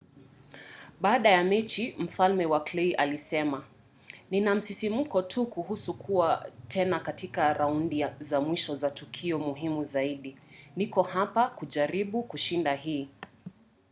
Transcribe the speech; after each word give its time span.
baada 1.01 1.29
ya 1.29 1.43
mechi 1.43 1.95
mfalme 1.99 2.45
wa 2.45 2.63
clay 2.63 2.93
alisema 2.97 3.63
nina 4.31 4.55
msisimko 4.55 5.21
tu 5.21 5.45
kuhusu 5.45 5.93
kuwa 5.93 6.51
tena 6.67 6.99
katika 6.99 7.53
raundi 7.53 8.05
za 8.19 8.41
mwisho 8.41 8.75
za 8.75 8.91
tukio 8.91 9.39
muhimu 9.39 9.83
zaidi. 9.83 10.37
niko 10.75 11.03
hapa 11.03 11.47
kujaribu 11.49 12.23
kushinda 12.23 12.73
hii. 12.75 13.09